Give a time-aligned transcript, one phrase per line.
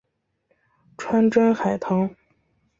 [0.97, 2.15] 川滇海棠